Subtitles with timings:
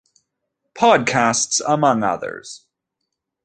[0.73, 2.65] Podcasts among others.